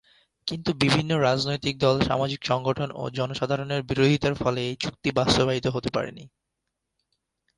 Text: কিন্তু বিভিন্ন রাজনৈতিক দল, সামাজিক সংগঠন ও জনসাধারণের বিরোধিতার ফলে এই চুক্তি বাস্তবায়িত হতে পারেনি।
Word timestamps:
কিন্তু 0.47 0.69
বিভিন্ন 0.73 1.11
রাজনৈতিক 1.19 1.75
দল, 1.77 1.95
সামাজিক 2.01 2.41
সংগঠন 2.45 2.89
ও 2.95 3.03
জনসাধারণের 3.17 3.81
বিরোধিতার 3.83 4.35
ফলে 4.35 4.59
এই 4.69 4.75
চুক্তি 4.75 5.09
বাস্তবায়িত 5.11 5.65
হতে 5.67 5.89
পারেনি। 5.93 6.23